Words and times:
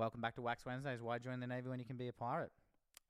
Welcome 0.00 0.22
back 0.22 0.34
to 0.36 0.40
Wax 0.40 0.64
Wednesdays. 0.64 1.02
Why 1.02 1.18
join 1.18 1.40
the 1.40 1.46
Navy 1.46 1.68
when 1.68 1.78
you 1.78 1.84
can 1.84 1.98
be 1.98 2.08
a 2.08 2.12
pirate? 2.14 2.52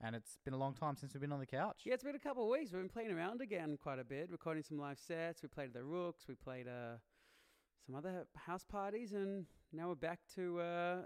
And 0.01 0.17
it's 0.17 0.39
been 0.45 0.55
a 0.55 0.59
long 0.59 0.75
time 0.75 0.97
since 0.97 1.15
we've 1.15 1.21
been 1.21 1.31
on 1.31 1.39
the 1.39 1.47
couch. 1.47 1.83
Yeah, 1.85 1.95
it's 1.95 2.03
been 2.03 2.17
a 2.17 2.19
couple 2.19 2.43
of 2.43 2.51
weeks. 2.51 2.73
We've 2.73 2.81
been 2.83 2.89
playing 2.89 3.13
around 3.13 3.41
again 3.41 3.79
quite 3.81 4.01
a 4.01 4.05
bit, 4.05 4.29
recording 4.29 4.65
some 4.65 4.77
live 4.77 4.99
sets. 4.99 5.41
We 5.41 5.49
played 5.49 5.73
the 5.73 5.85
Rooks. 5.85 6.25
We 6.29 6.35
played 6.35 6.67
uh, 6.67 6.97
some 7.87 7.95
other 7.95 8.27
house 8.35 8.65
parties, 8.65 9.13
and 9.13 9.47
now 9.73 9.87
we're 9.87 9.95
back 9.95 10.19
to 10.35 10.59
uh, 10.59 10.97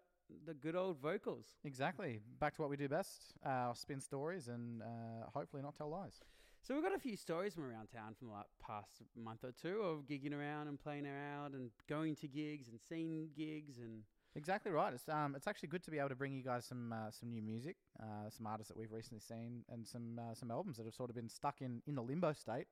the 0.47 0.55
good 0.55 0.75
old 0.75 1.03
vocals. 1.03 1.49
Exactly. 1.65 2.23
Back 2.41 2.55
to 2.55 2.63
what 2.63 2.71
we 2.71 2.79
do 2.79 2.89
best: 2.89 3.35
uh, 3.45 3.75
spin 3.75 4.01
stories 4.01 4.49
and 4.49 4.81
uh, 4.81 5.27
hopefully 5.35 5.61
not 5.61 5.75
tell 5.75 5.91
lies. 5.91 6.19
So 6.63 6.73
we've 6.73 6.83
got 6.83 6.95
a 6.95 6.99
few 6.99 7.19
stories 7.19 7.53
from 7.53 7.65
around 7.65 7.89
town 7.89 8.15
from 8.19 8.29
the 8.29 8.33
like, 8.33 8.47
past 8.59 9.03
month 9.15 9.45
or 9.45 9.53
two 9.53 9.83
of 9.83 10.07
gigging 10.07 10.33
around 10.33 10.69
and 10.69 10.81
playing 10.81 11.07
around 11.07 11.53
and 11.53 11.69
going 11.91 12.17
to 12.17 12.27
gigs 12.27 12.69
and 12.69 12.81
seeing 12.81 13.29
gigs 13.37 13.77
and 13.77 14.05
Exactly 14.37 14.73
right. 14.73 14.93
It's 14.93 15.09
um, 15.09 15.35
it's 15.37 15.47
actually 15.47 15.69
good 15.69 15.85
to 15.85 15.91
be 15.93 15.99
able 15.99 16.09
to 16.09 16.17
bring 16.17 16.33
you 16.33 16.43
guys 16.43 16.65
some 16.65 16.93
uh, 16.93 17.11
some 17.11 17.31
new 17.31 17.41
music, 17.43 17.77
uh, 18.03 18.29
some 18.31 18.47
artists 18.47 18.69
that 18.69 18.77
we've 18.77 18.93
recently 18.93 19.21
seen, 19.21 19.65
and 19.71 19.87
some 19.87 20.19
uh, 20.19 20.35
some 20.35 20.51
albums 20.51 20.77
that 20.77 20.87
have 20.87 20.95
sort 20.95 21.09
of 21.09 21.17
been 21.17 21.29
stuck 21.29 21.61
in 21.61 21.83
in 21.87 21.95
the 21.95 22.03
limbo 22.03 22.33
state, 22.33 22.67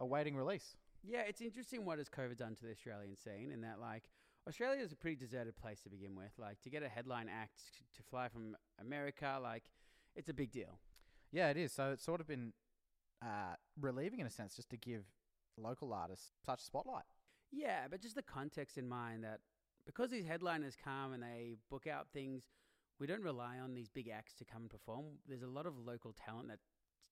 awaiting 0.00 0.34
release. 0.34 0.76
Yeah, 1.02 1.20
it's 1.28 1.42
interesting 1.42 1.84
what 1.84 1.98
has 1.98 2.08
COVID 2.08 2.38
done 2.38 2.54
to 2.54 2.62
the 2.64 2.70
Australian 2.70 3.16
scene 3.16 3.50
in 3.52 3.60
that 3.60 3.80
like 3.80 4.04
Australia 4.48 4.82
is 4.82 4.92
a 4.92 4.96
pretty 4.96 5.16
deserted 5.16 5.56
place 5.56 5.82
to 5.82 5.90
begin 5.90 6.14
with. 6.16 6.32
Like 6.38 6.62
to 6.62 6.70
get 6.70 6.82
a 6.82 6.88
headline 6.88 7.28
act 7.28 7.60
to 7.96 8.02
fly 8.02 8.28
from 8.28 8.56
America, 8.80 9.38
like 9.42 9.64
it's 10.16 10.30
a 10.30 10.34
big 10.34 10.52
deal. 10.52 10.78
Yeah, 11.32 11.50
it 11.50 11.58
is. 11.58 11.72
So 11.72 11.92
it's 11.92 12.04
sort 12.04 12.22
of 12.22 12.26
been 12.26 12.54
uh, 13.22 13.56
relieving 13.78 14.20
in 14.20 14.26
a 14.26 14.30
sense, 14.30 14.56
just 14.56 14.70
to 14.70 14.78
give 14.78 15.04
local 15.58 15.92
artists 15.92 16.30
such 16.46 16.60
a 16.60 16.64
spotlight. 16.64 17.04
Yeah, 17.52 17.88
but 17.90 18.00
just 18.00 18.14
the 18.14 18.22
context 18.22 18.78
in 18.78 18.88
mind 18.88 19.24
that 19.24 19.40
because 19.86 20.10
these 20.10 20.26
headliners 20.26 20.76
come 20.82 21.12
and 21.12 21.22
they 21.22 21.56
book 21.70 21.86
out 21.86 22.08
things, 22.12 22.48
we 22.98 23.06
don't 23.06 23.22
rely 23.22 23.58
on 23.58 23.74
these 23.74 23.88
big 23.88 24.08
acts 24.08 24.34
to 24.34 24.44
come 24.44 24.62
and 24.62 24.70
perform. 24.70 25.04
There's 25.28 25.42
a 25.42 25.48
lot 25.48 25.66
of 25.66 25.74
local 25.78 26.12
talent 26.12 26.48
that 26.48 26.60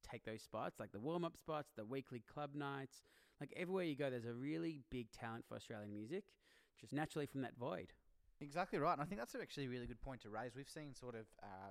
take 0.09 0.25
those 0.25 0.43
spots, 0.43 0.79
like 0.79 0.93
the 0.93 1.01
warm 1.01 1.25
up 1.25 1.37
spots, 1.37 1.73
the 1.77 1.85
weekly 1.85 2.23
club 2.33 2.55
nights. 2.55 3.03
Like 3.41 3.53
everywhere 3.57 3.85
you 3.85 3.97
go, 3.97 4.11
there's 4.11 4.25
a 4.25 4.35
really 4.35 4.81
big 4.91 5.11
talent 5.11 5.45
for 5.49 5.57
Australian 5.57 5.93
music, 5.93 6.25
just 6.81 6.93
naturally 6.93 7.27
from 7.27 7.43
that 7.43 7.57
void. 7.59 7.93
Exactly 8.41 8.79
right. 8.79 8.93
And 8.93 9.03
I 9.03 9.05
think 9.05 9.21
that's 9.21 9.35
actually 9.35 9.67
a 9.67 9.69
really 9.69 9.87
good 9.87 10.01
point 10.01 10.23
to 10.23 10.31
raise. 10.31 10.55
We've 10.55 10.69
seen 10.69 10.95
sort 10.95 11.15
of, 11.15 11.27
uh, 11.43 11.71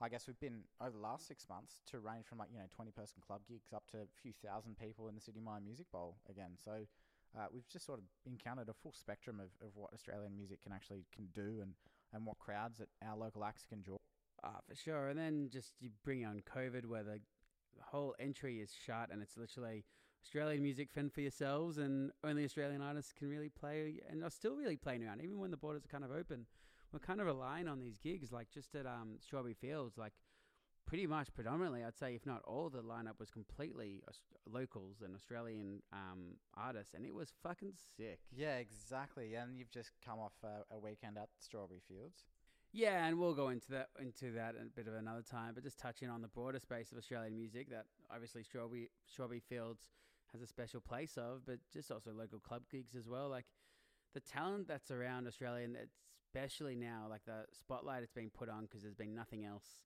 I 0.00 0.08
guess 0.08 0.26
we've 0.26 0.38
been 0.38 0.62
over 0.80 0.90
the 0.90 1.02
last 1.02 1.26
six 1.26 1.48
months 1.48 1.82
to 1.90 1.98
range 1.98 2.26
from 2.26 2.38
like, 2.38 2.48
you 2.52 2.58
know, 2.58 2.66
20 2.74 2.90
person 2.92 3.18
club 3.24 3.42
gigs 3.48 3.72
up 3.74 3.84
to 3.92 3.98
a 3.98 4.06
few 4.22 4.32
thousand 4.44 4.78
people 4.78 5.08
in 5.08 5.14
the 5.14 5.20
Sidney 5.20 5.40
Myer 5.40 5.60
Music 5.60 5.90
Bowl 5.90 6.16
again. 6.28 6.52
So 6.62 6.86
uh, 7.36 7.46
we've 7.52 7.68
just 7.68 7.86
sort 7.86 7.98
of 7.98 8.04
encountered 8.26 8.68
a 8.68 8.74
full 8.74 8.92
spectrum 8.92 9.40
of, 9.40 9.50
of 9.66 9.74
what 9.74 9.92
Australian 9.92 10.36
music 10.36 10.62
can 10.62 10.72
actually 10.72 11.04
can 11.14 11.26
do 11.34 11.60
and, 11.60 11.74
and 12.12 12.24
what 12.24 12.38
crowds 12.38 12.78
that 12.78 12.88
our 13.06 13.16
local 13.16 13.44
acts 13.44 13.64
can 13.68 13.82
draw. 13.82 13.96
Ah, 14.44 14.58
for 14.66 14.74
sure. 14.74 15.08
And 15.08 15.18
then 15.18 15.48
just 15.52 15.72
you 15.80 15.90
bring 16.04 16.24
on 16.24 16.42
COVID 16.54 16.86
where 16.86 17.02
the, 17.02 17.20
whole 17.80 18.12
entry 18.18 18.56
is 18.58 18.72
shut 18.84 19.08
and 19.12 19.22
it's 19.22 19.36
literally 19.36 19.84
Australian 20.24 20.62
music 20.62 20.90
fend 20.90 21.12
for 21.12 21.20
yourselves 21.20 21.78
and 21.78 22.10
only 22.24 22.44
Australian 22.44 22.82
artists 22.82 23.12
can 23.12 23.28
really 23.28 23.48
play 23.48 24.00
and 24.10 24.24
are 24.24 24.30
still 24.30 24.56
really 24.56 24.76
playing 24.76 25.04
around 25.04 25.20
even 25.22 25.38
when 25.38 25.52
the 25.52 25.56
borders 25.56 25.84
are 25.84 25.88
kind 25.88 26.02
of 26.02 26.10
open. 26.10 26.44
We're 26.92 26.98
kind 26.98 27.20
of 27.20 27.26
relying 27.26 27.68
on 27.68 27.78
these 27.78 27.96
gigs 27.96 28.32
like 28.32 28.50
just 28.50 28.74
at 28.74 28.84
um, 28.84 29.18
Strawberry 29.20 29.54
Fields 29.54 29.96
like 29.96 30.12
pretty 30.88 31.06
much 31.06 31.32
predominantly, 31.34 31.84
I'd 31.84 31.98
say, 31.98 32.14
if 32.14 32.24
not 32.24 32.40
all, 32.46 32.70
the 32.70 32.78
lineup 32.78 33.20
was 33.20 33.30
completely 33.30 34.02
locals 34.50 35.02
and 35.04 35.14
Australian 35.14 35.82
um, 35.92 36.36
artists, 36.56 36.94
and 36.94 37.04
it 37.04 37.14
was 37.14 37.30
fucking 37.42 37.74
sick. 37.96 38.20
Yeah, 38.34 38.56
exactly. 38.56 39.34
And 39.34 39.58
you've 39.58 39.70
just 39.70 39.90
come 40.04 40.18
off 40.18 40.32
a, 40.42 40.74
a 40.74 40.78
weekend 40.78 41.18
at 41.18 41.28
Strawberry 41.38 41.82
Fields. 41.86 42.24
Yeah, 42.72 43.04
and 43.04 43.18
we'll 43.18 43.34
go 43.34 43.50
into 43.50 43.70
that 43.70 43.88
into 44.00 44.32
that 44.32 44.54
a 44.54 44.64
bit 44.74 44.88
of 44.88 44.94
another 44.94 45.22
time, 45.22 45.52
but 45.54 45.62
just 45.62 45.78
touching 45.78 46.08
on 46.08 46.22
the 46.22 46.28
broader 46.28 46.58
space 46.58 46.90
of 46.90 46.98
Australian 46.98 47.34
music 47.34 47.70
that 47.70 47.84
obviously 48.10 48.42
Strawberry 48.42 48.90
Strawberry 49.06 49.40
Fields 49.40 49.90
has 50.32 50.42
a 50.42 50.46
special 50.46 50.80
place 50.80 51.16
of, 51.16 51.46
but 51.46 51.58
just 51.72 51.90
also 51.90 52.12
local 52.12 52.38
club 52.38 52.62
gigs 52.70 52.94
as 52.94 53.08
well. 53.08 53.28
Like 53.28 53.46
the 54.14 54.20
talent 54.20 54.68
that's 54.68 54.90
around 54.90 55.26
Australia, 55.26 55.64
and 55.64 55.76
especially 56.26 56.76
now, 56.76 57.06
like 57.08 57.24
the 57.26 57.44
spotlight 57.52 58.02
it's 58.02 58.12
being 58.12 58.30
put 58.30 58.48
on 58.48 58.62
because 58.62 58.82
there's 58.82 58.94
been 58.94 59.14
nothing 59.14 59.44
else 59.44 59.80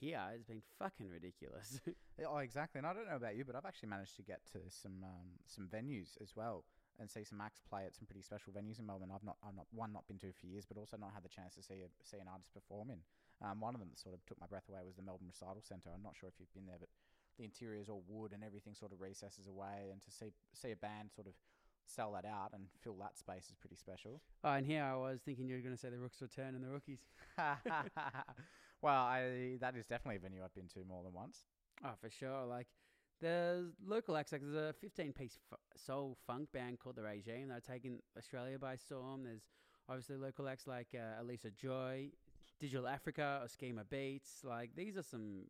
here 0.00 0.18
has 0.18 0.42
been 0.42 0.62
fucking 0.78 1.08
ridiculous. 1.08 1.80
oh, 2.26 2.38
exactly. 2.38 2.78
And 2.78 2.86
I 2.86 2.92
don't 2.92 3.08
know 3.08 3.16
about 3.16 3.36
you, 3.36 3.44
but 3.44 3.56
I've 3.56 3.64
actually 3.66 3.88
managed 3.88 4.16
to 4.16 4.22
get 4.22 4.40
to 4.52 4.58
some 4.68 5.04
um, 5.04 5.40
some 5.46 5.66
venues 5.66 6.20
as 6.22 6.34
well 6.36 6.64
and 6.98 7.10
see 7.10 7.24
some 7.24 7.40
acts 7.40 7.60
play 7.68 7.84
at 7.86 7.94
some 7.94 8.06
pretty 8.06 8.22
special 8.22 8.52
venues 8.52 8.78
in 8.78 8.86
Melbourne. 8.86 9.10
I've 9.10 9.24
not, 9.26 9.36
I've 9.42 9.56
not 9.56 9.66
one 9.74 9.92
not 9.92 10.06
been 10.06 10.18
to 10.22 10.30
for 10.32 10.46
years, 10.46 10.64
but 10.64 10.78
also 10.78 10.96
not 10.96 11.10
had 11.12 11.24
the 11.24 11.32
chance 11.32 11.54
to 11.56 11.62
see 11.62 11.82
a, 11.82 11.90
see 12.06 12.18
an 12.18 12.30
artist 12.30 12.54
perform 12.54 12.90
in. 12.90 13.02
Um, 13.42 13.58
one 13.58 13.74
of 13.74 13.80
them 13.80 13.90
that 13.90 13.98
sort 13.98 14.14
of 14.14 14.24
took 14.26 14.38
my 14.40 14.46
breath 14.46 14.68
away 14.70 14.78
was 14.86 14.94
the 14.94 15.02
Melbourne 15.02 15.26
Recital 15.26 15.62
Centre. 15.62 15.90
I'm 15.90 16.06
not 16.06 16.14
sure 16.14 16.28
if 16.28 16.38
you've 16.38 16.54
been 16.54 16.66
there, 16.66 16.78
but 16.78 16.88
the 17.36 17.44
interior 17.44 17.80
is 17.80 17.88
all 17.88 18.04
wood 18.06 18.30
and 18.30 18.44
everything 18.44 18.74
sort 18.74 18.92
of 18.92 19.00
recesses 19.00 19.48
away, 19.50 19.90
and 19.90 19.98
to 20.02 20.10
see 20.10 20.30
see 20.54 20.70
a 20.70 20.78
band 20.78 21.10
sort 21.10 21.26
of 21.26 21.34
sell 21.86 22.12
that 22.12 22.24
out 22.24 22.50
and 22.54 22.64
fill 22.80 22.96
that 23.02 23.18
space 23.18 23.50
is 23.50 23.56
pretty 23.58 23.76
special. 23.76 24.22
Oh, 24.42 24.52
and 24.52 24.66
here 24.66 24.82
I 24.82 24.94
was 24.94 25.20
thinking 25.20 25.48
you 25.48 25.56
were 25.56 25.62
going 25.66 25.74
to 25.74 25.80
say 25.80 25.90
the 25.90 25.98
Rooks 25.98 26.22
return 26.22 26.54
and 26.54 26.62
the 26.62 26.70
Rookies. 26.70 27.02
well, 28.84 29.02
I 29.02 29.56
that 29.60 29.76
is 29.76 29.86
definitely 29.86 30.16
a 30.16 30.20
venue 30.20 30.44
I've 30.44 30.54
been 30.54 30.68
to 30.74 30.84
more 30.86 31.02
than 31.02 31.14
once. 31.14 31.46
Oh, 31.82 31.94
for 31.98 32.10
sure. 32.10 32.44
Like 32.44 32.66
there's 33.20 33.72
local 33.84 34.14
acts. 34.16 34.32
Like 34.32 34.42
there's 34.42 34.70
a 34.70 34.74
15 34.74 35.12
piece 35.14 35.38
f- 35.50 35.58
soul 35.76 36.18
funk 36.26 36.52
band 36.52 36.78
called 36.78 36.96
the 36.96 37.02
Regime. 37.02 37.48
They're 37.48 37.60
taking 37.60 38.00
Australia 38.18 38.58
by 38.58 38.76
storm. 38.76 39.24
There's 39.24 39.46
obviously 39.88 40.16
local 40.16 40.48
acts 40.48 40.66
like 40.66 40.88
uh, 40.94 41.22
Allysha 41.22 41.54
Joy, 41.56 42.10
Digital 42.60 42.86
Africa, 42.86 43.40
or 43.42 43.48
Schema 43.48 43.84
Beats. 43.84 44.44
Like 44.44 44.76
these 44.76 44.98
are 44.98 45.02
some 45.02 45.44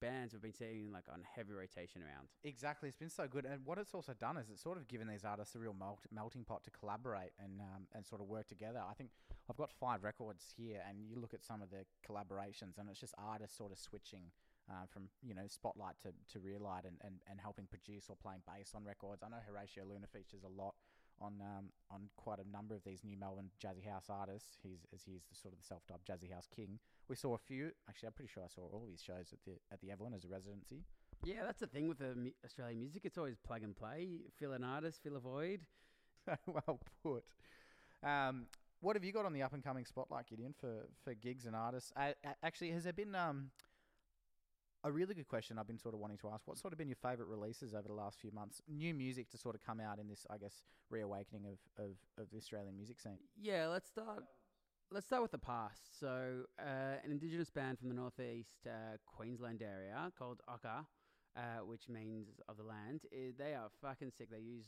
bands 0.00 0.32
we've 0.32 0.42
been 0.42 0.52
seeing 0.52 0.90
like 0.92 1.04
on 1.12 1.22
heavy 1.36 1.52
rotation 1.52 2.02
around. 2.02 2.26
Exactly, 2.42 2.88
it's 2.88 2.98
been 2.98 3.08
so 3.08 3.28
good, 3.28 3.44
and 3.44 3.64
what 3.64 3.78
it's 3.78 3.94
also 3.94 4.14
done 4.14 4.36
is 4.36 4.50
it's 4.50 4.62
sort 4.62 4.78
of 4.78 4.88
given 4.88 5.06
these 5.06 5.24
artists 5.24 5.54
a 5.54 5.60
real 5.60 5.74
melt, 5.78 6.00
melting 6.12 6.44
pot 6.44 6.64
to 6.64 6.70
collaborate 6.70 7.30
and 7.38 7.60
um, 7.60 7.86
and 7.94 8.04
sort 8.04 8.20
of 8.20 8.26
work 8.26 8.48
together. 8.48 8.82
I 8.88 8.94
think 8.94 9.10
I've 9.50 9.56
got 9.56 9.70
five 9.70 10.04
records 10.04 10.44
here, 10.56 10.82
and 10.88 10.98
you 11.08 11.16
look 11.18 11.34
at 11.34 11.44
some 11.44 11.62
of 11.62 11.70
the 11.70 11.84
collaborations, 12.06 12.78
and 12.78 12.88
it's 12.88 13.00
just 13.00 13.14
artists 13.18 13.56
sort 13.56 13.72
of 13.72 13.78
switching. 13.78 14.30
Uh, 14.68 14.84
from 14.92 15.08
you 15.24 15.34
know 15.34 15.48
spotlight 15.48 15.94
to, 16.02 16.12
to 16.30 16.44
rear 16.44 16.58
light 16.58 16.84
and, 16.84 16.98
and, 17.00 17.14
and 17.24 17.40
helping 17.40 17.64
produce 17.64 18.10
or 18.10 18.16
playing 18.20 18.42
bass 18.44 18.72
on 18.76 18.84
records. 18.84 19.22
I 19.24 19.30
know 19.30 19.40
Horatio 19.48 19.84
Luna 19.88 20.06
features 20.12 20.44
a 20.44 20.60
lot 20.60 20.74
on 21.20 21.34
um, 21.40 21.72
on 21.90 22.08
quite 22.16 22.38
a 22.38 22.48
number 22.50 22.74
of 22.74 22.84
these 22.84 23.02
new 23.04 23.16
Melbourne 23.16 23.50
jazzy 23.62 23.88
house 23.88 24.06
artists. 24.08 24.58
He's 24.62 24.86
as 24.94 25.02
he's 25.04 25.24
the 25.30 25.34
sort 25.34 25.54
of 25.54 25.60
the 25.60 25.66
self-dubbed 25.66 26.06
jazzy 26.06 26.32
house 26.32 26.46
king. 26.54 26.78
We 27.08 27.16
saw 27.16 27.34
a 27.34 27.38
few. 27.38 27.70
Actually, 27.88 28.08
I'm 28.08 28.12
pretty 28.12 28.30
sure 28.32 28.42
I 28.44 28.48
saw 28.48 28.62
all 28.62 28.82
of 28.84 28.90
his 28.90 29.02
shows 29.02 29.32
at 29.32 29.38
the 29.44 29.58
at 29.72 29.80
the 29.80 29.90
Evelyn 29.90 30.14
as 30.14 30.24
a 30.24 30.28
residency. 30.28 30.84
Yeah, 31.24 31.44
that's 31.44 31.60
the 31.60 31.66
thing 31.66 31.88
with 31.88 31.98
the 31.98 32.32
Australian 32.44 32.78
music. 32.78 33.02
It's 33.04 33.18
always 33.18 33.36
plug 33.36 33.62
and 33.62 33.74
play. 33.74 34.20
Fill 34.38 34.52
an 34.52 34.64
artist, 34.64 35.02
fill 35.02 35.16
a 35.16 35.20
void. 35.20 35.60
well 36.46 36.78
put. 37.02 37.24
Um, 38.02 38.46
what 38.80 38.96
have 38.96 39.04
you 39.04 39.12
got 39.12 39.24
on 39.24 39.32
the 39.32 39.42
up 39.42 39.52
and 39.52 39.62
coming 39.62 39.84
spotlight, 39.84 40.26
Gideon, 40.28 40.54
for 40.58 40.88
for 41.04 41.14
gigs 41.14 41.46
and 41.46 41.54
artists? 41.54 41.92
Uh, 41.96 42.12
actually, 42.42 42.70
has 42.70 42.84
there 42.84 42.92
been 42.92 43.14
um, 43.14 43.50
a 44.84 44.92
really 44.92 45.14
good 45.14 45.28
question 45.28 45.58
I've 45.58 45.66
been 45.66 45.78
sort 45.78 45.94
of 45.94 46.00
wanting 46.00 46.18
to 46.18 46.28
ask. 46.28 46.46
What's 46.46 46.60
sort 46.60 46.72
of 46.72 46.78
been 46.78 46.88
your 46.88 46.96
favourite 46.96 47.28
releases 47.28 47.74
over 47.74 47.88
the 47.88 47.94
last 47.94 48.20
few 48.20 48.30
months? 48.30 48.62
New 48.68 48.94
music 48.94 49.28
to 49.30 49.38
sort 49.38 49.54
of 49.54 49.60
come 49.60 49.80
out 49.80 49.98
in 49.98 50.08
this, 50.08 50.26
I 50.30 50.38
guess, 50.38 50.62
reawakening 50.90 51.46
of, 51.46 51.84
of, 51.84 51.90
of 52.16 52.30
the 52.30 52.38
Australian 52.38 52.76
music 52.76 53.00
scene. 53.00 53.18
Yeah, 53.40 53.66
let's 53.66 53.88
start. 53.88 54.24
Let's 54.90 55.06
start 55.06 55.22
with 55.22 55.32
the 55.32 55.38
past. 55.38 55.98
So, 56.00 56.44
uh, 56.58 56.96
an 57.04 57.10
Indigenous 57.10 57.50
band 57.50 57.78
from 57.78 57.88
the 57.88 57.94
northeast 57.94 58.66
uh, 58.66 58.96
Queensland 59.04 59.62
area 59.62 60.10
called 60.18 60.40
Oka, 60.48 60.86
uh, 61.36 61.40
which 61.64 61.88
means 61.88 62.28
of 62.48 62.56
the 62.56 62.62
land, 62.62 63.02
eh, 63.12 63.32
they 63.36 63.54
are 63.54 63.68
fucking 63.82 64.12
sick. 64.16 64.30
They 64.30 64.38
use 64.38 64.64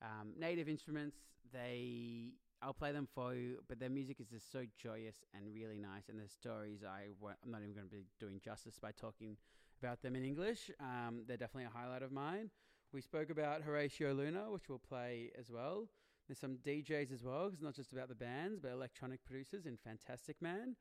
um, 0.00 0.32
native 0.38 0.68
instruments. 0.68 1.16
They 1.52 2.34
I'll 2.62 2.72
play 2.72 2.92
them 2.92 3.08
for 3.12 3.34
you, 3.34 3.58
but 3.68 3.80
their 3.80 3.90
music 3.90 4.20
is 4.20 4.28
just 4.28 4.52
so 4.52 4.64
joyous 4.80 5.16
and 5.34 5.52
really 5.52 5.78
nice, 5.78 6.08
and 6.08 6.18
the 6.18 6.28
stories 6.28 6.84
I 6.84 7.06
I'm 7.24 7.50
not 7.50 7.60
even 7.62 7.74
going 7.74 7.88
to 7.88 7.92
be 7.92 8.04
doing 8.20 8.40
justice 8.42 8.78
by 8.80 8.92
talking 8.92 9.36
about 9.82 10.00
them 10.00 10.14
in 10.14 10.24
English. 10.24 10.70
Um, 10.78 11.24
they're 11.26 11.36
definitely 11.36 11.64
a 11.64 11.76
highlight 11.76 12.02
of 12.02 12.12
mine. 12.12 12.50
We 12.92 13.00
spoke 13.00 13.30
about 13.30 13.62
Horatio 13.62 14.14
Luna, 14.14 14.50
which 14.50 14.68
we'll 14.68 14.78
play 14.78 15.32
as 15.36 15.50
well. 15.50 15.88
There's 16.28 16.38
some 16.38 16.58
DJs 16.64 17.12
as 17.12 17.24
well, 17.24 17.46
it's 17.46 17.60
not 17.60 17.74
just 17.74 17.92
about 17.92 18.08
the 18.08 18.14
bands, 18.14 18.60
but 18.60 18.70
electronic 18.70 19.24
producers 19.24 19.66
in 19.66 19.76
Fantastic 19.76 20.40
Man, 20.40 20.76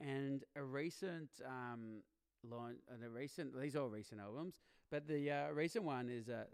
and 0.00 0.44
a 0.54 0.62
recent 0.62 1.30
um, 1.46 2.02
launch, 2.44 2.78
and 2.92 3.02
a 3.02 3.08
recent 3.08 3.58
these 3.58 3.74
are 3.74 3.80
all 3.80 3.88
recent 3.88 4.20
albums, 4.20 4.54
but 4.90 5.08
the 5.08 5.30
uh, 5.30 5.48
recent 5.50 5.84
one 5.84 6.10
is 6.10 6.28
a, 6.28 6.44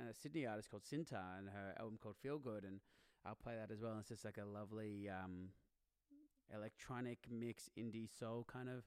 a 0.00 0.14
Sydney 0.14 0.46
artist 0.46 0.70
called 0.70 0.84
Sinta, 0.84 1.20
and 1.38 1.50
her 1.50 1.74
album 1.78 1.98
called 2.02 2.16
Feel 2.22 2.38
Good, 2.38 2.64
and 2.64 2.80
I'll 3.26 3.34
play 3.36 3.54
that 3.58 3.72
as 3.72 3.80
well. 3.80 3.96
It's 4.00 4.08
just 4.08 4.24
like 4.24 4.38
a 4.38 4.44
lovely 4.44 5.08
um, 5.08 5.48
electronic 6.54 7.18
mix, 7.30 7.68
indie 7.78 8.08
soul 8.18 8.46
kind 8.50 8.68
of 8.68 8.84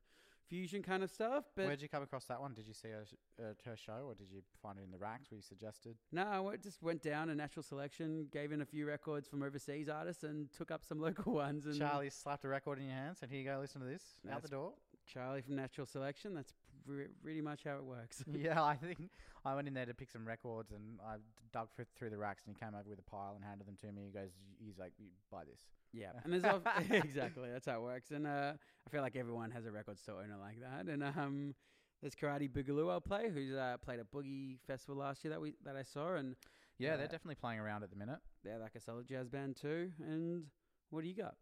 fusion 0.47 0.83
kind 0.83 1.03
of 1.03 1.09
stuff. 1.09 1.45
But 1.55 1.65
Where'd 1.65 1.81
you 1.81 1.89
come 1.89 2.03
across 2.03 2.25
that 2.25 2.39
one? 2.39 2.53
Did 2.53 2.67
you 2.67 2.73
see 2.73 2.89
her, 2.89 3.05
uh, 3.39 3.53
her 3.65 3.75
show, 3.75 4.05
or 4.07 4.15
did 4.15 4.27
you 4.31 4.41
find 4.61 4.77
it 4.77 4.83
in 4.83 4.91
the 4.91 4.97
racks 4.97 5.31
where 5.31 5.37
you 5.37 5.41
suggested? 5.41 5.95
no, 6.11 6.49
I 6.51 6.57
just 6.57 6.81
went 6.81 7.01
down 7.01 7.29
a 7.29 7.35
natural 7.35 7.63
selection, 7.63 8.27
gave 8.31 8.51
in 8.51 8.61
a 8.61 8.65
few 8.65 8.85
records 8.85 9.27
from 9.27 9.43
overseas 9.43 9.89
artists, 9.89 10.23
and 10.23 10.51
took 10.51 10.71
up 10.71 10.83
some 10.83 10.99
local 11.01 11.33
ones. 11.33 11.65
And 11.65 11.77
Charlie 11.77 12.09
slapped 12.09 12.45
a 12.45 12.47
record 12.47 12.79
in 12.79 12.85
your 12.85 12.93
hands, 12.95 13.19
and 13.21 13.31
here 13.31 13.39
you 13.39 13.45
go, 13.45 13.57
listen 13.59 13.81
to 13.81 13.87
this. 13.87 14.03
Out 14.31 14.41
the 14.41 14.49
door. 14.49 14.73
Charlie 15.11 15.41
from 15.41 15.55
Natural 15.55 15.85
Selection. 15.85 16.33
That's 16.33 16.53
pre- 16.85 17.07
pretty 17.23 17.41
much 17.41 17.63
how 17.63 17.75
it 17.77 17.83
works. 17.83 18.23
yeah, 18.33 18.61
I 18.63 18.75
think 18.75 19.09
I 19.43 19.55
went 19.55 19.67
in 19.67 19.73
there 19.73 19.85
to 19.85 19.93
pick 19.93 20.11
some 20.11 20.27
records, 20.27 20.71
and 20.71 20.99
I 21.05 21.15
dug 21.51 21.69
through 21.97 22.09
the 22.09 22.17
racks, 22.17 22.43
and 22.45 22.55
he 22.55 22.59
came 22.65 22.75
over 22.75 22.89
with 22.89 22.99
a 22.99 23.03
pile 23.09 23.33
and 23.35 23.43
handed 23.43 23.67
them 23.67 23.77
to 23.81 23.91
me. 23.91 24.05
He 24.05 24.11
goes, 24.11 24.31
"He's 24.63 24.77
like, 24.77 24.93
you 24.97 25.07
buy 25.31 25.43
this." 25.45 25.59
Yeah, 25.93 26.11
and 26.23 26.33
there's 26.33 26.43
exactly 26.89 27.49
that's 27.51 27.65
how 27.65 27.77
it 27.77 27.81
works. 27.81 28.11
And 28.11 28.27
uh, 28.27 28.53
I 28.55 28.89
feel 28.89 29.01
like 29.01 29.15
everyone 29.15 29.51
has 29.51 29.65
a 29.65 29.71
record 29.71 29.97
store 29.99 30.21
owner 30.23 30.37
like 30.39 30.59
that. 30.61 30.91
And 30.91 31.03
um, 31.03 31.55
there's 32.01 32.15
Karate 32.15 32.49
Boogaloo 32.51 32.91
I'll 32.91 33.01
play, 33.01 33.29
who's 33.33 33.53
uh, 33.53 33.77
played 33.81 33.99
at 33.99 34.11
Boogie 34.11 34.57
Festival 34.67 34.97
last 34.97 35.23
year 35.23 35.31
that 35.31 35.41
we 35.41 35.53
that 35.63 35.75
I 35.75 35.83
saw, 35.83 36.15
and 36.15 36.35
Yeah, 36.77 36.97
they're 36.97 37.05
Uh, 37.05 37.11
definitely 37.11 37.35
playing 37.35 37.59
around 37.59 37.83
at 37.83 37.89
the 37.89 37.95
minute. 37.95 38.19
they're 38.43 38.59
like 38.59 38.75
a 38.75 38.79
solid 38.81 39.07
jazz 39.07 39.29
band 39.29 39.55
too. 39.55 39.91
And 39.99 40.45
what 40.89 41.01
do 41.01 41.07
you 41.07 41.15
got? 41.15 41.35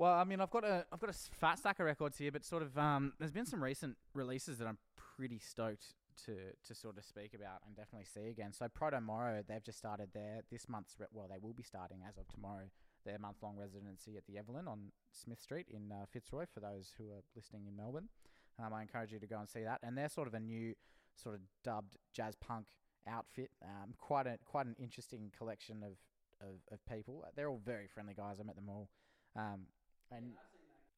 Well, 0.00 0.14
I 0.14 0.24
mean, 0.24 0.40
I've 0.40 0.50
got 0.50 0.64
a 0.64 0.86
I've 0.90 0.98
got 0.98 1.10
a 1.10 1.12
fat 1.12 1.58
stack 1.58 1.78
of 1.78 1.84
records 1.84 2.16
here, 2.16 2.32
but 2.32 2.42
sort 2.42 2.62
of 2.62 2.78
um, 2.78 3.12
there's 3.18 3.32
been 3.32 3.44
some 3.44 3.62
recent 3.62 3.98
releases 4.14 4.56
that 4.56 4.66
I'm 4.66 4.78
pretty 4.96 5.38
stoked 5.38 5.92
to 6.24 6.36
to 6.68 6.74
sort 6.74 6.96
of 6.96 7.04
speak 7.04 7.34
about 7.34 7.60
and 7.66 7.76
definitely 7.76 8.06
see 8.06 8.30
again. 8.30 8.54
So 8.54 8.66
Proto 8.72 8.98
Moro, 9.02 9.42
they've 9.46 9.62
just 9.62 9.76
started 9.76 10.08
their 10.14 10.40
this 10.50 10.70
month's 10.70 10.94
re- 10.98 11.06
well, 11.12 11.28
they 11.28 11.36
will 11.38 11.52
be 11.52 11.62
starting 11.62 11.98
as 12.08 12.16
of 12.16 12.26
tomorrow 12.28 12.70
their 13.04 13.18
month 13.18 13.36
long 13.42 13.58
residency 13.58 14.16
at 14.16 14.24
the 14.26 14.38
Evelyn 14.38 14.66
on 14.68 14.92
Smith 15.12 15.38
Street 15.38 15.66
in 15.68 15.92
uh, 15.92 16.06
Fitzroy. 16.10 16.46
For 16.50 16.60
those 16.60 16.94
who 16.96 17.10
are 17.10 17.20
listening 17.36 17.66
in 17.66 17.76
Melbourne, 17.76 18.08
um, 18.58 18.72
I 18.72 18.80
encourage 18.80 19.12
you 19.12 19.18
to 19.18 19.26
go 19.26 19.38
and 19.38 19.50
see 19.50 19.64
that. 19.64 19.80
And 19.82 19.98
they're 19.98 20.08
sort 20.08 20.28
of 20.28 20.32
a 20.32 20.40
new 20.40 20.72
sort 21.14 21.34
of 21.34 21.42
dubbed 21.62 21.98
jazz 22.14 22.36
punk 22.36 22.64
outfit. 23.06 23.50
Um, 23.62 23.92
quite 23.98 24.26
a 24.26 24.38
quite 24.46 24.64
an 24.64 24.76
interesting 24.78 25.30
collection 25.36 25.82
of, 25.82 25.98
of 26.40 26.54
of 26.72 26.78
people. 26.86 27.22
They're 27.36 27.50
all 27.50 27.60
very 27.62 27.86
friendly 27.86 28.14
guys. 28.14 28.38
I 28.40 28.44
met 28.44 28.56
them 28.56 28.70
all. 28.70 28.88
Um, 29.36 29.66
and 30.10 30.32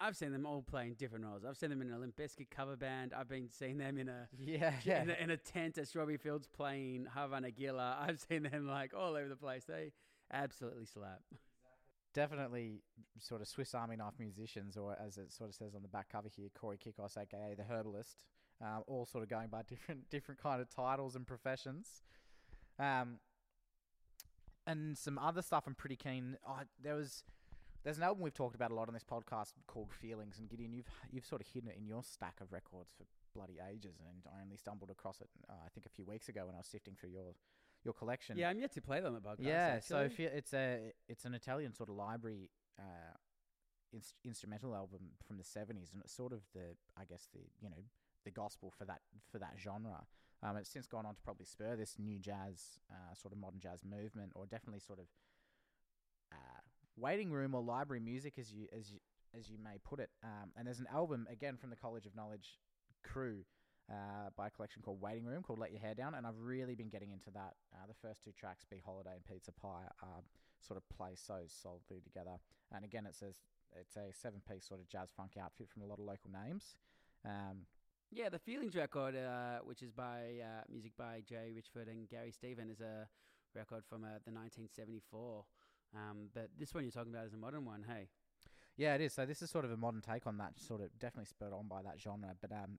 I've 0.00 0.16
seen 0.16 0.32
them 0.32 0.46
all 0.46 0.62
playing 0.62 0.94
different 0.94 1.24
roles. 1.24 1.44
I've 1.44 1.56
seen 1.56 1.70
them 1.70 1.80
in 1.80 1.92
a 1.92 1.98
Limp 1.98 2.16
Bizkit 2.16 2.50
cover 2.50 2.76
band. 2.76 3.12
I've 3.16 3.28
been 3.28 3.48
seeing 3.50 3.78
them 3.78 3.98
in 3.98 4.08
a 4.08 4.28
yeah, 4.38 4.72
yeah, 4.84 5.02
in, 5.02 5.10
a, 5.10 5.14
in 5.14 5.30
a 5.30 5.36
tent 5.36 5.78
at 5.78 5.86
Strawberry 5.86 6.16
Fields 6.16 6.48
playing 6.48 7.06
Hava 7.14 7.36
Nagila. 7.36 7.96
I've 8.08 8.20
seen 8.20 8.42
them 8.42 8.66
like 8.66 8.92
all 8.94 9.14
over 9.14 9.28
the 9.28 9.36
place. 9.36 9.64
They 9.64 9.92
absolutely 10.32 10.86
slap. 10.86 11.20
definitely 12.14 12.80
sort 13.18 13.42
of 13.42 13.48
Swiss 13.48 13.74
Army 13.74 13.96
knife 13.96 14.14
musicians, 14.18 14.76
or 14.76 14.96
as 15.04 15.18
it 15.18 15.32
sort 15.32 15.50
of 15.50 15.54
says 15.54 15.74
on 15.74 15.82
the 15.82 15.88
back 15.88 16.08
cover 16.10 16.28
here, 16.28 16.48
Corey 16.52 16.78
Kikos, 16.78 17.16
aka 17.16 17.54
the 17.56 17.64
Herbalist, 17.64 18.24
um, 18.60 18.82
all 18.88 19.06
sort 19.06 19.22
of 19.22 19.30
going 19.30 19.48
by 19.48 19.62
different 19.62 20.10
different 20.10 20.42
kind 20.42 20.60
of 20.60 20.68
titles 20.68 21.14
and 21.14 21.26
professions. 21.26 22.02
Um, 22.78 23.18
and 24.66 24.96
some 24.96 25.18
other 25.18 25.42
stuff 25.42 25.64
I'm 25.66 25.74
pretty 25.74 25.96
keen. 25.96 26.36
Oh, 26.46 26.60
there 26.82 26.94
was 26.94 27.24
there's 27.84 27.96
an 27.96 28.02
album 28.02 28.22
we've 28.22 28.34
talked 28.34 28.54
about 28.54 28.70
a 28.70 28.74
lot 28.74 28.88
on 28.88 28.94
this 28.94 29.04
podcast 29.04 29.52
called 29.66 29.92
Feelings, 29.92 30.38
and 30.38 30.48
Gideon, 30.48 30.72
you've 30.72 30.86
you've 31.10 31.26
sort 31.26 31.40
of 31.40 31.46
hidden 31.46 31.70
it 31.70 31.76
in 31.78 31.86
your 31.86 32.02
stack 32.02 32.40
of 32.40 32.52
records 32.52 32.92
for 32.96 33.04
bloody 33.34 33.58
ages, 33.70 33.96
and 34.00 34.22
I 34.26 34.42
only 34.42 34.56
stumbled 34.56 34.90
across 34.90 35.20
it 35.20 35.28
uh, 35.48 35.54
I 35.64 35.68
think 35.70 35.86
a 35.86 35.88
few 35.88 36.04
weeks 36.04 36.28
ago 36.28 36.46
when 36.46 36.54
I 36.54 36.58
was 36.58 36.66
sifting 36.66 36.94
through 36.94 37.10
your 37.10 37.34
your 37.84 37.94
collection. 37.94 38.36
Yeah, 38.36 38.50
I'm 38.50 38.60
yet 38.60 38.72
to 38.74 38.80
play 38.80 39.00
them 39.00 39.16
at. 39.16 39.40
Yeah, 39.40 39.80
so 39.80 39.98
if 39.98 40.18
you, 40.18 40.28
it's 40.32 40.54
a 40.54 40.92
it's 41.08 41.24
an 41.24 41.34
Italian 41.34 41.74
sort 41.74 41.88
of 41.88 41.96
library 41.96 42.50
uh, 42.78 43.16
inst- 43.92 44.14
instrumental 44.24 44.74
album 44.74 45.00
from 45.26 45.38
the 45.38 45.44
seventies, 45.44 45.90
and 45.92 46.02
it's 46.02 46.14
sort 46.14 46.32
of 46.32 46.40
the 46.54 46.76
I 46.96 47.04
guess 47.04 47.28
the 47.32 47.40
you 47.60 47.68
know 47.68 47.82
the 48.24 48.30
gospel 48.30 48.72
for 48.76 48.84
that 48.84 49.00
for 49.30 49.38
that 49.38 49.54
genre. 49.58 50.06
Um, 50.44 50.56
it's 50.56 50.70
since 50.70 50.88
gone 50.88 51.06
on 51.06 51.14
to 51.14 51.22
probably 51.22 51.46
spur 51.46 51.76
this 51.76 51.96
new 51.98 52.18
jazz 52.18 52.78
uh, 52.90 53.14
sort 53.14 53.32
of 53.32 53.38
modern 53.38 53.60
jazz 53.60 53.84
movement, 53.84 54.32
or 54.34 54.46
definitely 54.46 54.80
sort 54.80 54.98
of 54.98 55.06
uh, 56.32 56.61
waiting 56.96 57.30
room 57.30 57.54
or 57.54 57.62
library 57.62 58.00
music, 58.00 58.34
as 58.38 58.52
you 58.52 58.66
as 58.76 58.90
you 58.92 58.98
as 59.36 59.48
you 59.48 59.58
may 59.62 59.78
put 59.84 60.00
it. 60.00 60.10
Um, 60.22 60.50
and 60.56 60.66
there's 60.66 60.80
an 60.80 60.88
album 60.92 61.26
again 61.30 61.56
from 61.56 61.70
the 61.70 61.76
College 61.76 62.06
of 62.06 62.14
Knowledge 62.14 62.58
crew 63.02 63.44
uh, 63.90 64.30
by 64.36 64.48
a 64.48 64.50
collection 64.50 64.82
called 64.82 65.00
Waiting 65.00 65.24
Room 65.24 65.42
called 65.42 65.58
Let 65.58 65.72
Your 65.72 65.80
Hair 65.80 65.94
Down, 65.94 66.14
and 66.14 66.26
I've 66.26 66.38
really 66.38 66.74
been 66.74 66.88
getting 66.88 67.12
into 67.12 67.30
that. 67.32 67.54
Uh, 67.72 67.86
the 67.88 67.94
first 68.06 68.22
two 68.22 68.32
tracks, 68.32 68.64
Be 68.70 68.80
Holiday 68.84 69.14
and 69.14 69.24
Pizza 69.24 69.52
Pie, 69.52 69.88
uh, 70.02 70.20
sort 70.60 70.76
of 70.76 70.88
play 70.96 71.12
so 71.14 71.40
solidly 71.48 72.00
together. 72.02 72.38
And 72.74 72.84
again, 72.84 73.06
it 73.06 73.14
says 73.14 73.34
it's 73.78 73.96
a 73.96 74.12
seven-piece 74.12 74.66
sort 74.68 74.80
of 74.80 74.88
jazz 74.88 75.10
funk 75.16 75.32
outfit 75.42 75.68
from 75.72 75.82
a 75.82 75.86
lot 75.86 75.98
of 75.98 76.04
local 76.04 76.30
names. 76.30 76.76
Um, 77.24 77.66
Yeah, 78.10 78.28
the 78.28 78.38
Feelings 78.38 78.76
record, 78.76 79.16
uh, 79.16 79.60
which 79.64 79.82
is 79.82 79.90
by 79.90 80.40
uh, 80.44 80.62
music 80.70 80.92
by 80.98 81.22
Jay 81.26 81.50
Richford 81.54 81.88
and 81.88 82.08
Gary 82.08 82.30
Stephen, 82.30 82.68
is 82.70 82.80
a 82.80 83.08
record 83.54 83.84
from 83.88 84.04
uh, 84.04 84.20
the 84.24 84.32
1974. 84.32 85.44
Um, 85.94 86.28
but 86.34 86.48
this 86.58 86.74
one 86.74 86.84
you're 86.84 86.92
talking 86.92 87.12
about 87.12 87.26
is 87.26 87.34
a 87.34 87.36
modern 87.36 87.64
one. 87.64 87.84
Hey, 87.86 88.08
yeah, 88.76 88.94
it 88.94 89.00
is. 89.00 89.12
So 89.12 89.26
this 89.26 89.42
is 89.42 89.50
sort 89.50 89.64
of 89.64 89.70
a 89.70 89.76
modern 89.76 90.00
take 90.00 90.26
on 90.26 90.38
that, 90.38 90.58
sort 90.58 90.80
of 90.80 90.88
definitely 90.98 91.26
spurred 91.26 91.52
on 91.52 91.68
by 91.68 91.82
that 91.82 92.00
genre. 92.00 92.34
But 92.40 92.52
um, 92.52 92.78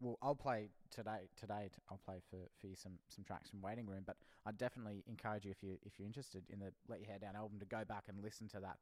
well, 0.00 0.18
I'll 0.22 0.34
play 0.34 0.68
today. 0.90 1.28
Today, 1.38 1.68
I'll 1.90 2.00
play 2.04 2.20
for, 2.30 2.38
for 2.60 2.66
you 2.66 2.76
some, 2.76 2.92
some 3.08 3.24
tracks 3.24 3.50
from 3.50 3.60
Waiting 3.60 3.86
Room. 3.86 4.02
But 4.06 4.16
I 4.46 4.52
definitely 4.52 5.04
encourage 5.08 5.44
you 5.44 5.50
if 5.50 5.62
you 5.62 5.76
if 5.82 5.98
you're 5.98 6.06
interested 6.06 6.44
in 6.50 6.60
the 6.60 6.72
Let 6.88 7.00
Your 7.00 7.08
Hair 7.08 7.18
Down 7.18 7.36
album 7.36 7.58
to 7.58 7.66
go 7.66 7.84
back 7.86 8.04
and 8.08 8.22
listen 8.22 8.48
to 8.48 8.60
that 8.60 8.78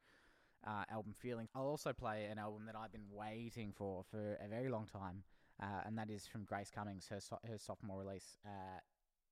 uh, 0.67 0.85
album 0.91 1.15
Feeling. 1.19 1.49
I'll 1.55 1.67
also 1.67 1.93
play 1.93 2.27
an 2.31 2.39
album 2.39 2.67
that 2.67 2.77
I've 2.77 2.93
been 2.93 3.09
waiting 3.11 3.73
for 3.75 4.05
for 4.11 4.39
a 4.45 4.49
very 4.49 4.69
long 4.69 4.87
time, 4.87 5.23
uh, 5.63 5.83
and 5.87 5.97
that 5.99 6.11
is 6.11 6.27
from 6.27 6.45
Grace 6.45 6.71
Cummings, 6.71 7.09
her 7.09 7.21
her 7.49 7.59
sophomore 7.59 7.99
release, 7.99 8.39
uh, 8.47 8.81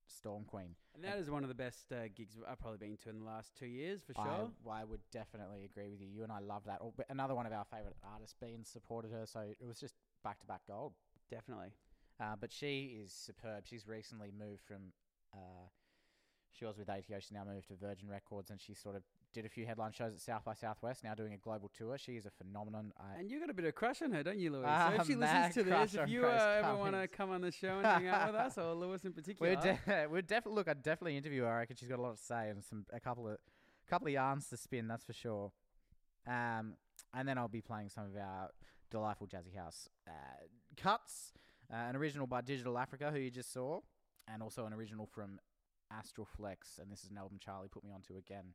Storm 0.07 0.43
Queen. 0.45 0.75
and 0.95 1.03
that 1.03 1.17
is 1.17 1.29
one 1.29 1.43
of 1.43 1.49
the 1.49 1.55
best 1.55 1.91
uh, 1.91 2.07
gigs 2.15 2.35
I've 2.47 2.59
probably 2.59 2.77
been 2.77 2.97
to 3.03 3.09
in 3.09 3.19
the 3.19 3.25
last 3.25 3.51
two 3.57 3.65
years 3.67 4.01
for 4.05 4.13
sure. 4.13 4.51
I, 4.69 4.81
I 4.81 4.83
would 4.83 5.01
definitely 5.11 5.65
agree 5.65 5.89
with 5.89 6.01
you. 6.01 6.07
You 6.07 6.23
and 6.23 6.31
I 6.31 6.39
love 6.39 6.63
that. 6.65 6.79
Oh, 6.81 6.93
another 7.09 7.35
one 7.35 7.45
of 7.45 7.53
our 7.53 7.65
favorite 7.65 7.95
artists, 8.13 8.35
Bean, 8.39 8.63
supported 8.63 9.11
her, 9.11 9.25
so 9.25 9.41
it 9.41 9.65
was 9.67 9.79
just 9.79 9.95
back 10.23 10.39
to 10.39 10.47
back 10.47 10.61
gold. 10.67 10.93
Definitely. 11.29 11.73
Uh, 12.19 12.35
but 12.39 12.51
she 12.51 12.97
is 13.03 13.11
superb. 13.11 13.65
She's 13.65 13.87
recently 13.87 14.31
moved 14.37 14.61
from. 14.65 14.93
Uh, 15.33 15.67
she 16.51 16.65
was 16.65 16.77
with 16.77 16.89
ATO. 16.89 17.19
She's 17.19 17.31
now 17.31 17.43
moved 17.43 17.67
to 17.67 17.75
Virgin 17.75 18.09
Records, 18.09 18.49
and 18.49 18.59
she 18.59 18.73
sort 18.73 18.95
of 18.95 19.03
did 19.33 19.45
a 19.45 19.49
few 19.49 19.65
headline 19.65 19.91
shows 19.91 20.13
at 20.13 20.21
South 20.21 20.43
by 20.43 20.53
Southwest. 20.53 21.03
Now 21.03 21.13
doing 21.13 21.33
a 21.33 21.37
global 21.37 21.69
tour. 21.77 21.97
She 21.97 22.13
is 22.13 22.25
a 22.25 22.31
phenomenon. 22.31 22.91
I, 22.97 23.19
And 23.19 23.29
you 23.29 23.39
got 23.39 23.49
a 23.49 23.53
bit 23.53 23.65
of 23.65 23.75
crush 23.75 24.01
on 24.01 24.11
her, 24.11 24.23
don't 24.23 24.39
you, 24.39 24.51
Louis? 24.51 24.65
Ah, 24.65 24.91
so 24.95 25.01
if 25.01 25.07
she 25.07 25.15
listens 25.15 25.53
to 25.55 25.63
this, 25.63 25.93
if 25.95 26.09
you 26.09 26.25
uh, 26.25 26.61
ever 26.63 26.75
want 26.75 26.95
to 26.95 27.07
come 27.07 27.31
on 27.31 27.41
the 27.41 27.51
show 27.51 27.77
and 27.77 27.85
hang 27.85 28.07
out 28.07 28.27
with 28.27 28.35
us, 28.35 28.57
or 28.57 28.73
Lewis 28.73 29.03
in 29.05 29.13
particular, 29.13 29.55
we're 29.55 29.61
de- 29.61 30.07
we're 30.09 30.21
definitely 30.21 30.55
look. 30.55 30.67
I'd 30.67 30.83
definitely 30.83 31.17
interview 31.17 31.43
her. 31.43 31.49
I 31.49 31.57
reckon 31.59 31.75
she's 31.75 31.89
got 31.89 31.99
a 31.99 32.01
lot 32.01 32.17
to 32.17 32.23
say 32.23 32.49
and 32.49 32.63
some 32.63 32.85
a 32.91 32.99
couple 32.99 33.27
of 33.27 33.37
couple 33.89 34.07
of 34.07 34.13
yarns 34.13 34.49
to 34.49 34.57
spin. 34.57 34.87
That's 34.87 35.03
for 35.05 35.13
sure. 35.13 35.51
Um, 36.27 36.73
and 37.13 37.27
then 37.27 37.37
I'll 37.37 37.47
be 37.47 37.61
playing 37.61 37.89
some 37.89 38.05
of 38.05 38.15
our 38.17 38.49
delightful 38.91 39.27
jazzy 39.27 39.55
house 39.57 39.87
uh, 40.07 40.11
cuts. 40.75 41.33
Uh, 41.71 41.75
an 41.89 41.95
original 41.97 42.27
by 42.27 42.39
Digital 42.41 42.77
Africa, 42.77 43.11
who 43.11 43.19
you 43.19 43.29
just 43.29 43.51
saw, 43.51 43.81
and 44.31 44.41
also 44.41 44.65
an 44.65 44.73
original 44.73 45.05
from 45.05 45.37
Astral 45.91 46.25
Flex. 46.25 46.79
And 46.81 46.89
this 46.91 47.03
is 47.03 47.11
an 47.11 47.17
album 47.17 47.39
Charlie 47.43 47.67
put 47.67 47.83
me 47.83 47.91
onto 47.91 48.17
again. 48.17 48.53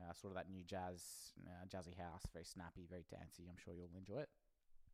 Uh, 0.00 0.12
sort 0.14 0.32
of 0.32 0.36
that 0.36 0.50
new 0.50 0.64
jazz, 0.64 1.02
uh, 1.46 1.64
jazzy 1.66 1.96
house, 1.96 2.22
very 2.32 2.44
snappy, 2.44 2.86
very 2.88 3.04
dancey. 3.10 3.44
I'm 3.48 3.56
sure 3.62 3.74
you'll 3.74 3.88
enjoy 3.96 4.20
it. 4.22 4.28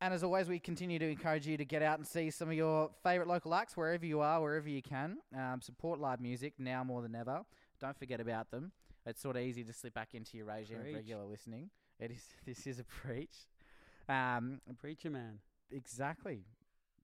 And 0.00 0.14
as 0.14 0.22
always, 0.22 0.48
we 0.48 0.58
continue 0.60 0.98
to 0.98 1.08
encourage 1.08 1.46
you 1.46 1.56
to 1.56 1.64
get 1.64 1.82
out 1.82 1.98
and 1.98 2.06
see 2.06 2.30
some 2.30 2.48
of 2.48 2.54
your 2.54 2.90
favourite 3.02 3.28
local 3.28 3.52
acts 3.54 3.76
wherever 3.76 4.06
you 4.06 4.20
are, 4.20 4.40
wherever 4.40 4.68
you 4.68 4.82
can. 4.82 5.18
Um, 5.36 5.60
support 5.60 5.98
live 5.98 6.20
music 6.20 6.54
now 6.58 6.84
more 6.84 7.02
than 7.02 7.14
ever. 7.16 7.42
Don't 7.80 7.98
forget 7.98 8.20
about 8.20 8.50
them. 8.50 8.70
It's 9.06 9.20
sort 9.20 9.36
of 9.36 9.42
easy 9.42 9.64
to 9.64 9.72
slip 9.72 9.94
back 9.94 10.14
into 10.14 10.36
your 10.36 10.46
regime 10.46 10.80
of 10.80 10.94
regular 10.94 11.24
listening. 11.24 11.70
It 11.98 12.12
is. 12.12 12.22
This 12.44 12.66
is 12.66 12.78
a 12.78 12.84
preach. 12.84 13.46
Um, 14.08 14.60
a 14.70 14.74
preacher 14.74 15.10
man. 15.10 15.40
exactly. 15.70 16.44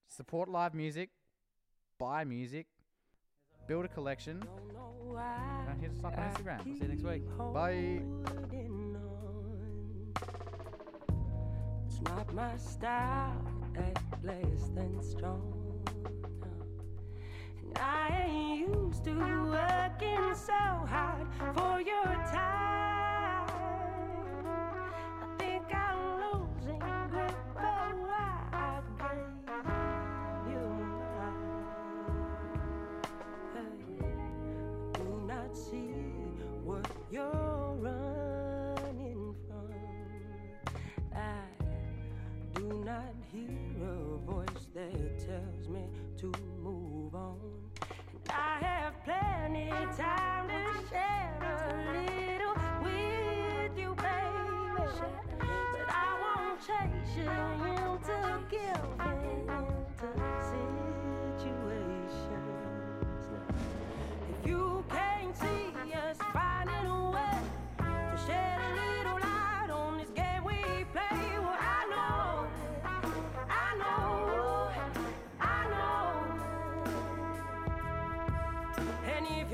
Support 0.07 0.49
live 0.49 0.73
music. 0.73 1.09
Buy 1.99 2.23
music. 2.23 2.67
Build 3.67 3.85
a 3.85 3.87
collection. 3.87 4.43
And 5.67 5.81
hit 5.81 5.91
us 5.91 6.03
up 6.03 6.17
on 6.17 6.23
Instagram. 6.23 6.65
We'll 6.65 6.75
See 6.75 6.83
you 6.83 6.89
next 6.89 7.03
week. 7.03 7.23
Bye. 7.53 8.01
It's 11.87 12.01
not 12.01 12.33
my 12.33 12.57
style 12.57 13.41
less 14.23 14.69
than 14.75 15.01
strong. 15.01 15.51
I 17.77 18.25
ain't 18.27 18.67
used 18.67 19.03
to 19.05 19.11
working 19.13 20.35
so 20.35 20.53
hard 20.53 21.27
for 21.55 21.81
your 21.81 22.03
time. 22.31 23.47
I 25.21 25.37
think 25.37 25.63
I'm 25.73 25.99
losing 26.21 26.79
that 44.75 45.19
tells 45.19 45.69
me 45.69 45.79
to 46.17 46.31
move 46.61 47.15
on. 47.15 47.39
And 48.11 48.29
I 48.29 48.59
have 48.59 48.93
plenty 49.05 49.69
time 49.95 50.49
to 50.49 50.89
share 50.89 51.39
a 51.41 51.77
little 51.93 52.55
with 52.83 53.77
you, 53.79 53.95
baby. 53.95 54.83
But 55.39 55.87
I 55.87 56.19
won't 56.21 56.59
chase 56.59 57.15
you 57.15 57.31
into 57.71 58.17
giving 58.51 59.47
into 59.47 60.09
situations. 61.23 62.13
If 64.29 64.49
you 64.49 64.83
can't 64.89 65.33
see 65.37 65.93
us 65.93 66.17
finding 66.33 66.85
a 66.85 67.11
way 67.11 67.39
to 67.79 68.17
shed 68.27 68.64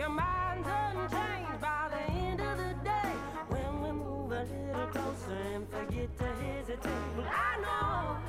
your 0.01 0.09
mind's 0.09 0.67
unchanged 0.67 1.61
by 1.61 1.87
the 1.91 2.11
end 2.11 2.41
of 2.41 2.57
the 2.57 2.73
day, 2.83 3.13
when 3.49 3.81
we 3.83 3.91
move 3.91 4.31
a 4.31 4.43
little 4.45 4.87
closer 4.87 5.37
and 5.53 5.69
forget 5.69 6.09
to 6.17 6.25
hesitate, 6.41 7.07
well, 7.15 7.27
I 7.29 7.61
know, 7.61 7.69
I 7.69 8.15
know. 8.15 8.20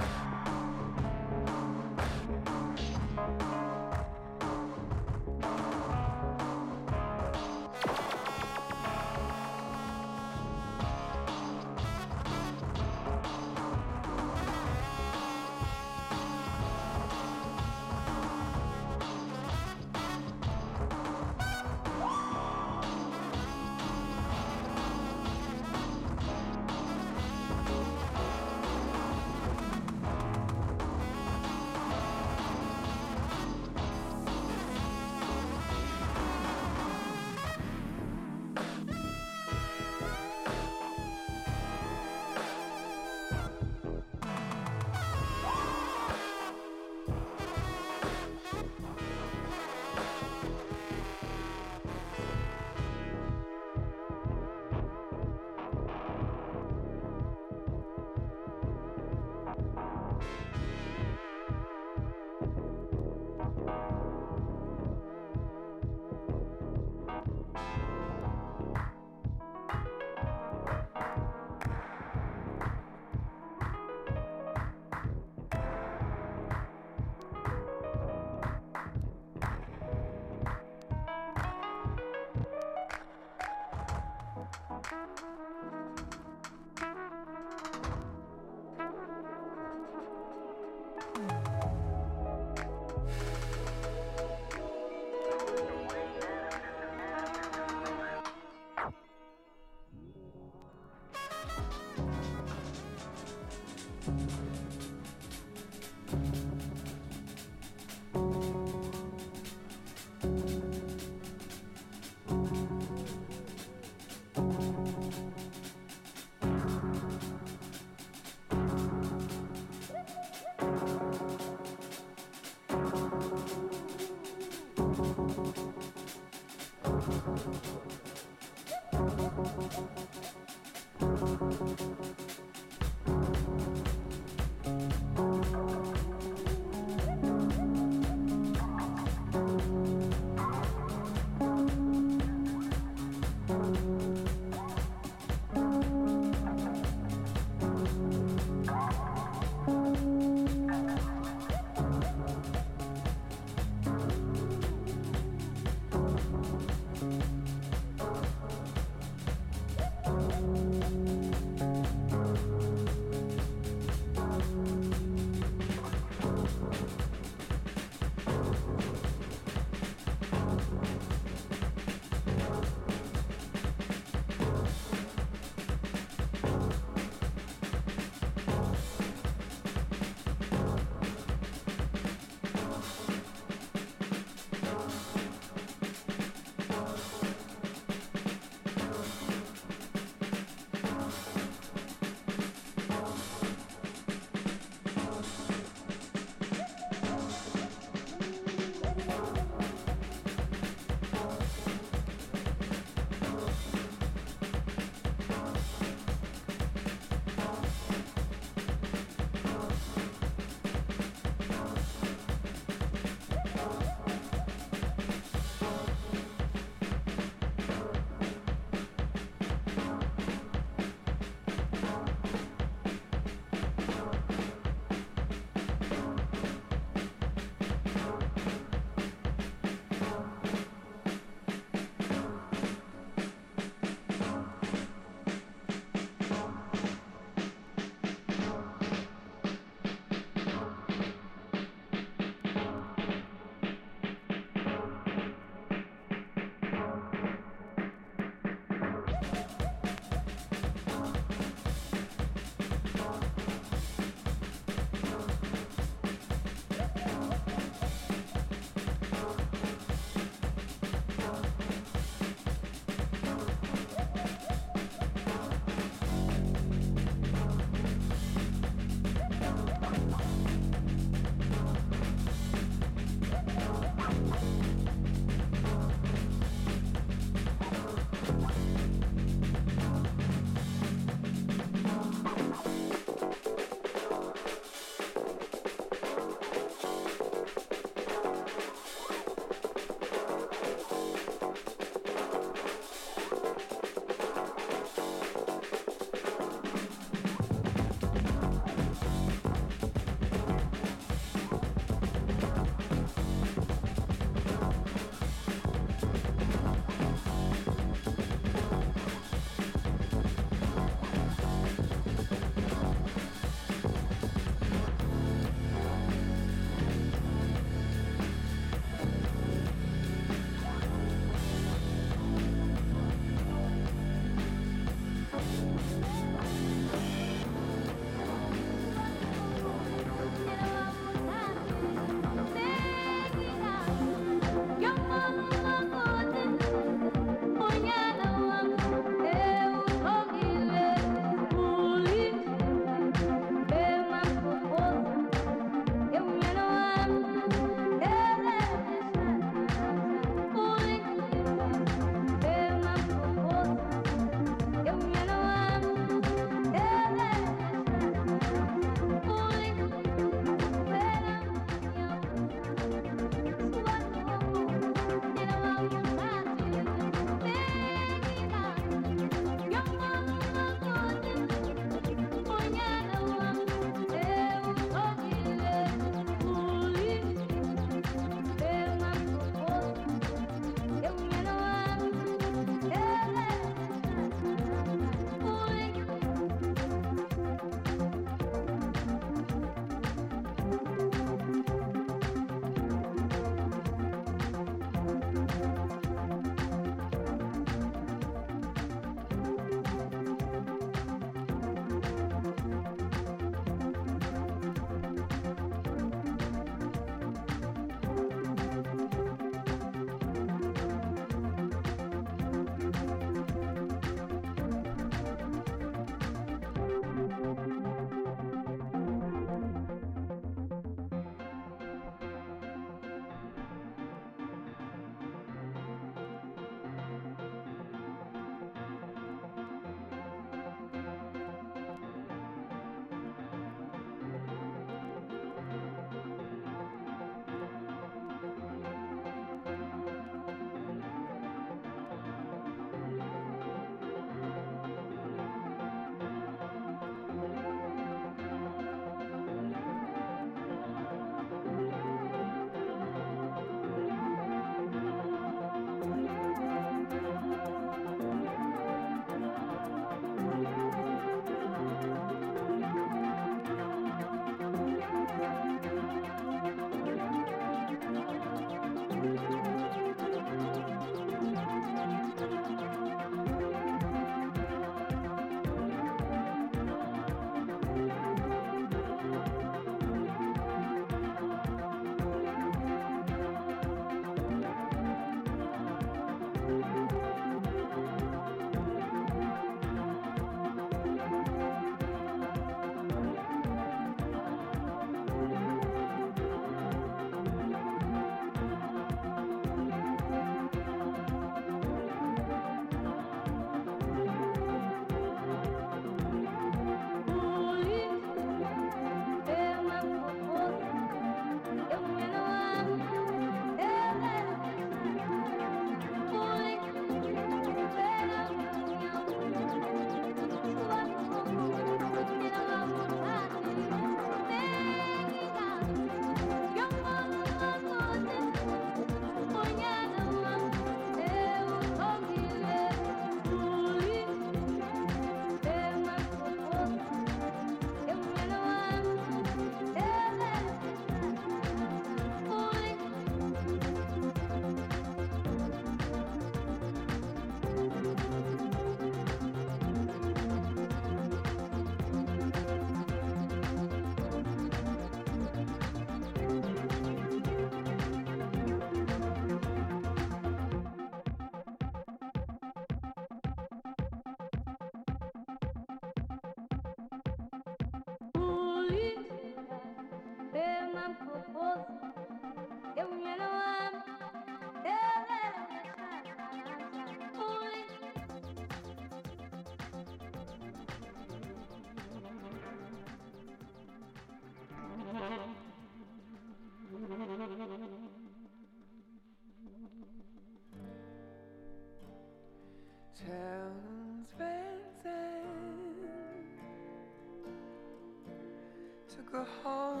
took 599.16 599.34
a 599.34 599.46
hold 599.62 600.00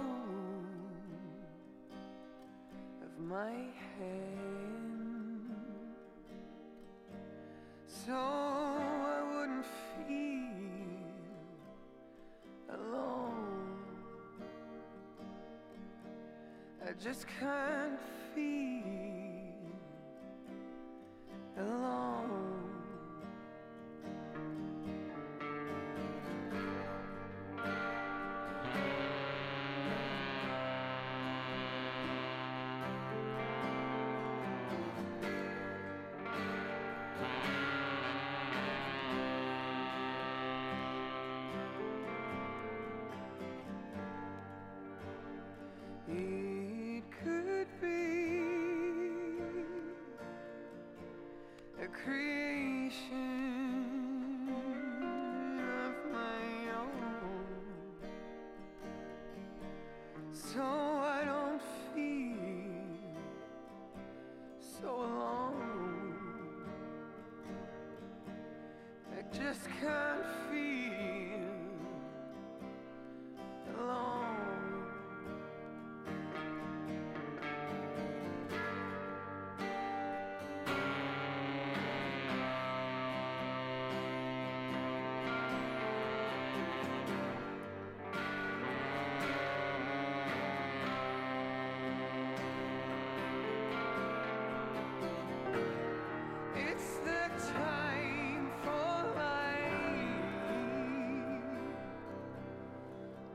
of 3.02 3.18
my 3.18 3.52
hand 3.98 5.54
so 7.86 8.12
I 8.12 9.22
wouldn't 9.32 9.66
feel 10.08 11.14
alone. 12.70 13.78
I 16.84 16.92
just 17.00 17.26
can't 17.40 18.00